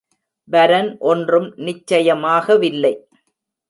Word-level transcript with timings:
வரன் 0.49 0.89
ஒன்றும் 1.01 1.47
நிச்சயமாகவில்லை. 1.59 2.93